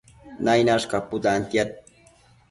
[0.47, 1.69] Nainash caputantiad